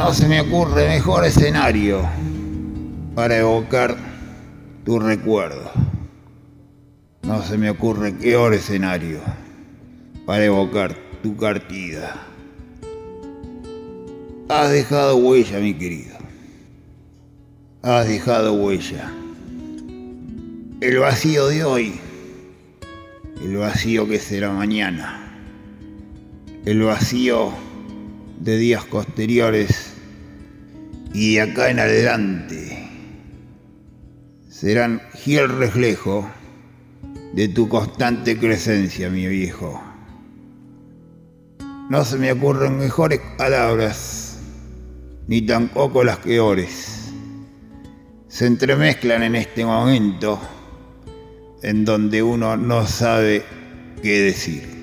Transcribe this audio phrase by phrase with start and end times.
[0.00, 2.08] No se me ocurre mejor escenario
[3.14, 3.98] para evocar
[4.82, 5.70] tu recuerdo.
[7.22, 9.20] No se me ocurre peor escenario
[10.24, 12.16] para evocar tu partida.
[14.48, 16.16] Has dejado huella, mi querido.
[17.82, 19.12] Has dejado huella.
[20.80, 22.00] El vacío de hoy,
[23.44, 25.30] el vacío que será mañana,
[26.64, 27.52] el vacío
[28.40, 29.92] de días posteriores
[31.12, 32.88] y de acá en adelante
[34.48, 36.28] serán fiel reflejo
[37.34, 39.82] de tu constante presencia, mi viejo.
[41.90, 44.38] No se me ocurren mejores palabras,
[45.26, 47.12] ni tampoco las peores.
[48.28, 50.40] Se entremezclan en este momento
[51.62, 53.44] en donde uno no sabe
[54.02, 54.79] qué decir.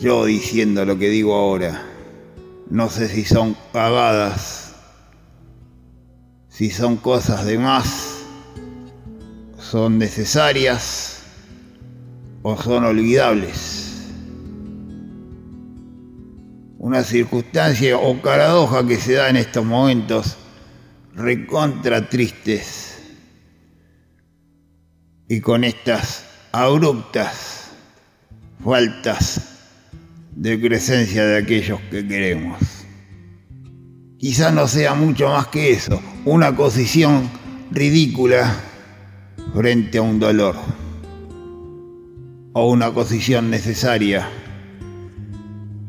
[0.00, 1.84] Yo diciendo lo que digo ahora,
[2.70, 4.76] no sé si son pagadas,
[6.48, 8.20] si son cosas de más,
[9.58, 11.24] son necesarias
[12.42, 14.12] o son olvidables.
[16.78, 20.36] Una circunstancia o paradoja que se da en estos momentos
[21.12, 23.00] recontra tristes
[25.28, 27.72] y con estas abruptas
[28.62, 29.57] faltas
[30.38, 32.58] de presencia de aquellos que queremos.
[34.18, 37.28] Quizás no sea mucho más que eso, una posición
[37.72, 38.54] ridícula
[39.52, 40.54] frente a un dolor
[42.52, 44.28] o una posición necesaria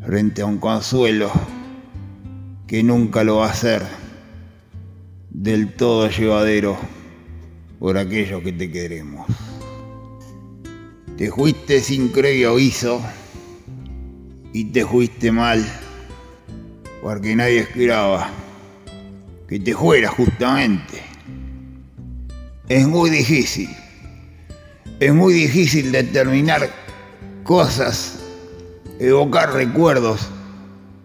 [0.04, 1.32] frente a un consuelo
[2.66, 3.84] que nunca lo va a ser
[5.30, 6.76] del todo llevadero
[7.78, 9.28] por aquello que te queremos.
[11.18, 13.00] Te fuiste sin previo aviso
[14.54, 15.64] y te fuiste mal
[17.02, 18.30] porque nadie esperaba
[19.48, 21.02] que te fuera justamente.
[22.68, 23.70] Es muy difícil,
[25.00, 26.70] es muy difícil determinar
[27.44, 28.20] cosas,
[29.00, 30.30] evocar recuerdos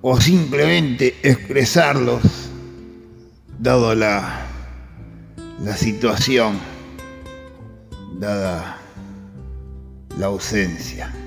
[0.03, 2.23] o simplemente expresarlos
[3.59, 4.47] dado la,
[5.63, 6.59] la situación,
[8.19, 8.79] dada
[10.19, 11.24] la ausencia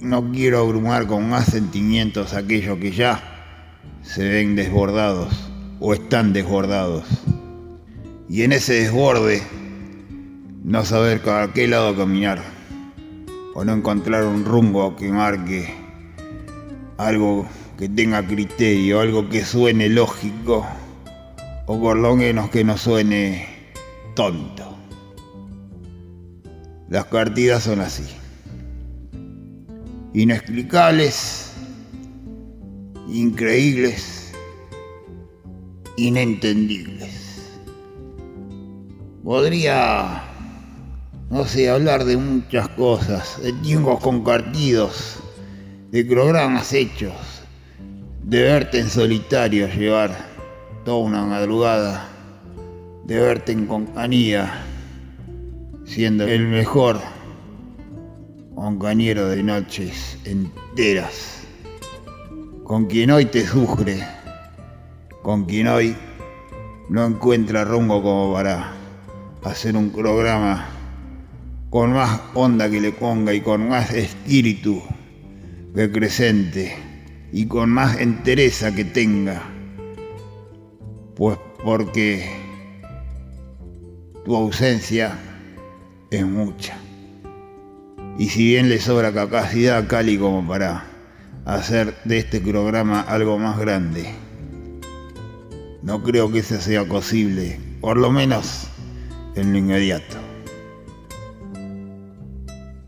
[0.00, 3.22] no quiero abrumar con más sentimientos aquellos que ya
[4.02, 5.34] se ven desbordados
[5.80, 7.04] o están desbordados.
[8.28, 9.42] Y en ese desborde,
[10.62, 12.42] no saber a qué lado caminar
[13.54, 15.74] o no encontrar un rumbo que marque
[16.96, 17.46] algo
[17.78, 20.66] que tenga criterio, algo que suene lógico
[21.66, 23.46] o por lo menos que no suene
[24.14, 24.76] tonto.
[26.88, 28.04] Las partidas son así
[30.18, 31.52] inexplicables,
[33.08, 34.32] increíbles,
[35.96, 37.52] inentendibles.
[39.22, 40.24] Podría,
[41.30, 45.20] no sé, hablar de muchas cosas, de tiempos compartidos,
[45.92, 47.14] de programas hechos,
[48.24, 50.10] de verte en solitario llevar
[50.84, 52.08] toda una madrugada,
[53.04, 54.64] de verte en compañía,
[55.84, 56.98] siendo el mejor
[58.60, 61.44] compañero de noches enteras,
[62.64, 64.04] con quien hoy te sufre,
[65.22, 65.96] con quien hoy
[66.90, 68.72] no encuentra rumbo como para
[69.44, 70.66] hacer un programa
[71.70, 74.82] con más onda que le ponga y con más espíritu
[75.72, 76.76] que crecente
[77.30, 79.40] y con más entereza que tenga,
[81.14, 82.28] pues porque
[84.24, 85.16] tu ausencia
[86.10, 86.87] es mucha.
[88.18, 90.84] Y si bien le sobra capacidad a Cali como para
[91.44, 94.12] hacer de este programa algo más grande,
[95.82, 98.66] no creo que eso sea posible, por lo menos
[99.36, 100.16] en lo inmediato.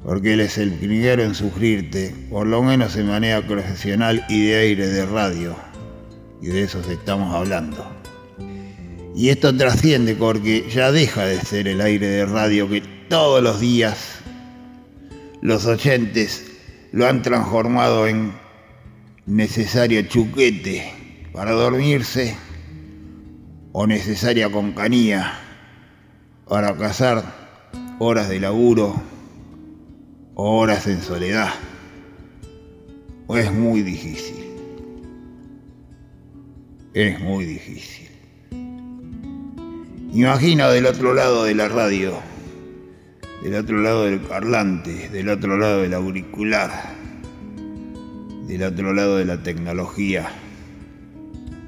[0.03, 4.57] Porque él es el primero en sufrirte, por lo menos en manera profesional y de
[4.57, 5.55] aire de radio.
[6.43, 7.87] Y de eso estamos hablando.
[9.15, 13.61] Y esto trasciende porque ya deja de ser el aire de radio que todos los
[13.61, 14.21] días
[15.41, 16.47] los oyentes
[16.93, 18.33] lo han transformado en
[19.27, 22.37] necesario chuquete para dormirse
[23.73, 25.39] o necesaria compañía
[26.49, 27.25] para cazar
[28.01, 29.01] horas de laburo
[30.35, 31.53] o horas en soledad.
[33.29, 34.45] Es muy difícil.
[36.93, 38.09] Es muy difícil.
[40.13, 42.15] Imagina del otro lado de la radio
[43.43, 46.71] del otro lado del parlante, del otro lado del auricular,
[48.47, 50.29] del otro lado de la tecnología,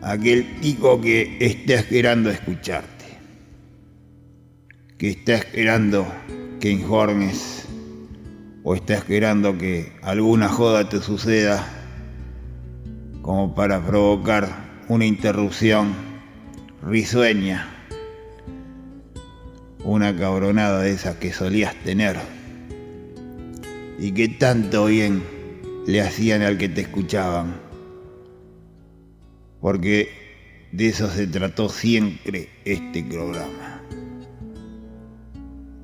[0.02, 3.04] aquel tico que está esperando escucharte,
[4.98, 6.06] que está esperando
[6.60, 7.66] que informes
[8.64, 11.66] o está esperando que alguna joda te suceda
[13.22, 14.48] como para provocar
[14.88, 15.94] una interrupción
[16.82, 17.81] risueña,
[19.84, 22.16] una cabronada de esas que solías tener
[23.98, 25.22] y que tanto bien
[25.86, 27.54] le hacían al que te escuchaban.
[29.60, 30.08] Porque
[30.72, 33.82] de eso se trató siempre este programa.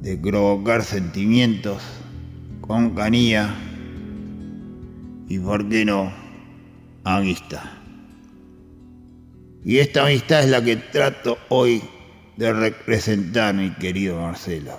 [0.01, 1.83] De provocar sentimientos
[2.61, 3.55] con canía
[5.29, 6.13] y, por qué no,
[7.05, 7.65] amistad.
[9.65, 11.83] Y esta amistad es la que trato hoy
[12.39, 14.77] de representar, mi querido Marcelo.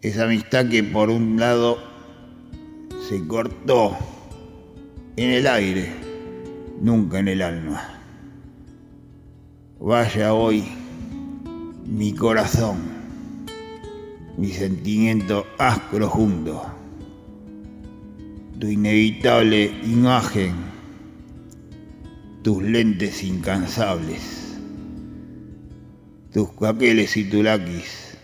[0.00, 1.78] Esa amistad que por un lado
[3.08, 3.96] se cortó
[5.16, 5.92] en el aire,
[6.80, 8.00] nunca en el alma.
[9.80, 10.64] Vaya hoy
[11.84, 12.76] mi corazón,
[14.36, 16.64] mi sentimiento asco junto,
[18.60, 20.54] tu inevitable imagen,
[22.44, 24.45] tus lentes incansables,
[26.36, 28.18] tus caqueles y tulaquis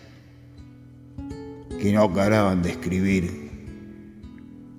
[1.81, 3.49] que no paraban de escribir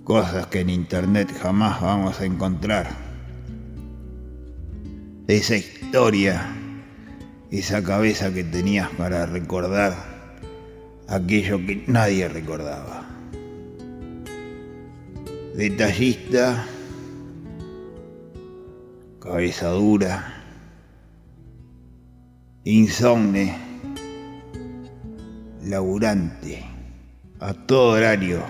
[0.04, 2.94] cosas que en internet jamás vamos a encontrar.
[5.26, 6.46] Esa historia,
[7.50, 9.96] esa cabeza que tenías para recordar
[11.08, 13.04] aquello que nadie recordaba.
[15.56, 16.64] Detallista,
[19.18, 20.33] cabeza dura,
[22.64, 23.54] insomne,
[25.62, 26.64] laburante
[27.40, 28.42] a todo horario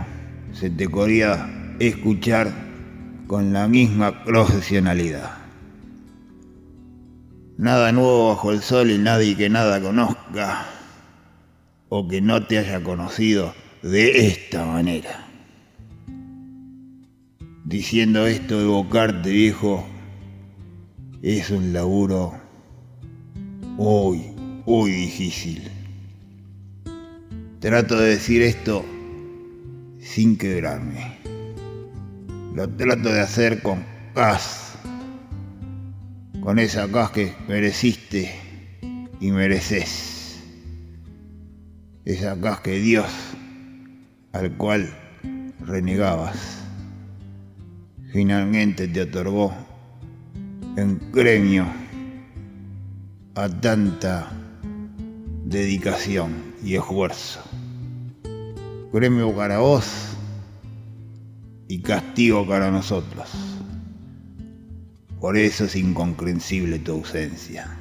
[0.52, 2.52] se te podía escuchar
[3.26, 5.32] con la misma profesionalidad.
[7.56, 10.66] Nada nuevo bajo el sol y nadie que nada conozca
[11.88, 13.52] o que no te haya conocido
[13.82, 15.26] de esta manera.
[17.64, 19.84] Diciendo esto, evocarte, viejo,
[21.22, 22.43] es un laburo
[23.76, 24.32] muy,
[24.66, 25.68] muy difícil.
[27.58, 28.84] Trato de decir esto
[30.00, 31.18] sin quebrarme.
[32.54, 33.84] Lo trato de hacer con
[34.14, 34.74] paz,
[36.40, 38.32] con esa paz que mereciste
[39.20, 40.40] y mereces.
[42.04, 43.10] Esa paz que Dios,
[44.32, 44.88] al cual
[45.60, 46.62] renegabas,
[48.12, 49.52] finalmente te otorgó
[50.76, 51.83] en premio
[53.36, 54.30] a tanta
[55.44, 57.40] dedicación y esfuerzo
[58.92, 59.86] premio para vos
[61.66, 63.28] y castigo para nosotros.
[65.18, 67.76] Por eso es incomprensible tu ausencia.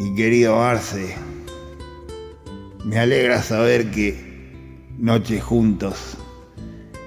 [0.00, 1.14] Y querido Arce,
[2.84, 6.16] me alegra saber que noches juntos,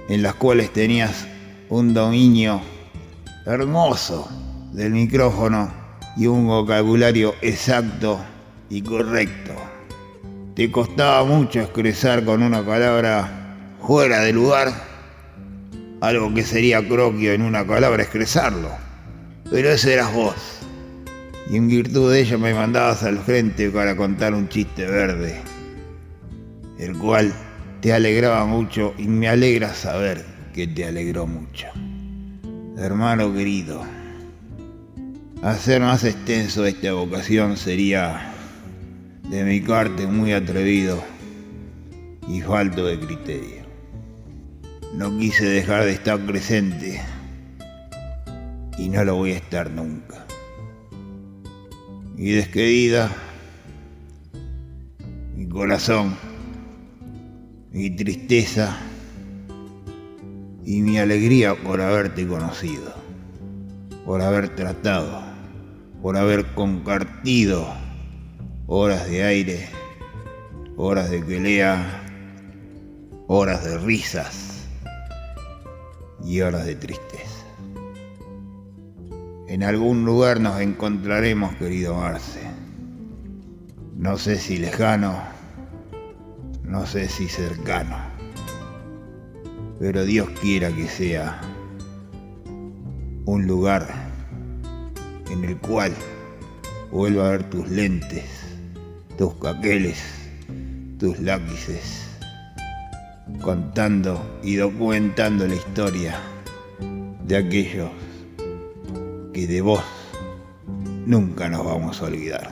[0.07, 1.27] en las cuales tenías
[1.67, 2.61] un dominio
[3.45, 4.29] hermoso
[4.71, 5.88] del micrófono
[6.19, 8.19] y un vocabulario exacto
[8.69, 9.53] y correcto
[10.53, 14.73] te costaba mucho expresar con una palabra fuera de lugar
[16.01, 18.69] algo que sería croquio en una palabra expresarlo.
[19.49, 20.35] Pero ese eras vos.
[21.49, 25.39] Y en virtud de ello me mandabas al frente para contar un chiste verde,
[26.77, 27.33] el cual
[27.79, 31.67] te alegraba mucho y me alegra saber que te alegró mucho.
[32.77, 33.83] Hermano querido,
[35.41, 38.33] hacer más extenso esta vocación sería
[39.29, 41.01] de mi parte muy atrevido
[42.27, 43.63] y falto de criterio.
[44.93, 46.99] No quise dejar de estar presente
[48.77, 50.25] y no lo voy a estar nunca.
[52.15, 53.09] Mi despedida,
[55.35, 56.15] mi corazón,
[57.71, 58.77] mi tristeza
[60.65, 62.93] y mi alegría por haberte conocido,
[64.05, 65.21] por haber tratado,
[66.01, 67.67] por haber compartido
[68.67, 69.69] horas de aire,
[70.77, 72.03] horas de pelea,
[73.27, 74.67] horas de risas
[76.23, 77.45] y horas de tristeza.
[79.47, 82.41] En algún lugar nos encontraremos, querido Marce.
[83.95, 85.19] No sé si lejano,
[86.63, 87.97] no sé si cercano,
[89.79, 91.41] pero Dios quiera que sea
[93.29, 93.87] un lugar
[95.29, 95.93] en el cual
[96.91, 98.39] vuelva a ver tus lentes
[99.19, 99.99] tus caqueles,
[100.97, 102.07] tus lápices,
[103.41, 106.17] contando y documentando la historia
[107.25, 107.89] de aquellos
[109.33, 109.83] que de vos
[111.05, 112.49] nunca nos vamos a olvidar.